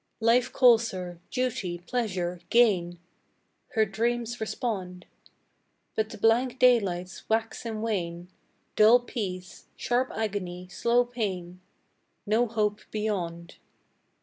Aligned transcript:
Life 0.19 0.51
calls 0.51 0.89
her, 0.89 1.19
Duty, 1.29 1.77
Pleasure, 1.77 2.39
Gain 2.49 2.97
Her 3.75 3.85
dreams 3.85 4.41
respond; 4.41 5.05
But 5.95 6.09
the 6.09 6.17
blank 6.17 6.57
daylights 6.57 7.29
wax 7.29 7.67
and 7.67 7.83
wane, 7.83 8.29
Dull 8.75 8.99
peace, 9.01 9.67
sharp 9.75 10.09
agony, 10.15 10.67
slow 10.69 11.05
pain 11.05 11.61
No 12.25 12.47
hope 12.47 12.81
beyond. 12.89 13.57